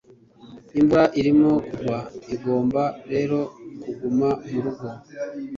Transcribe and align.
imvura 0.79 1.03
irimo 1.19 1.51
kugwa, 1.67 1.97
ugomba 2.35 2.83
rero 3.11 3.39
kuguma 3.81 4.29
murugo 4.51 4.87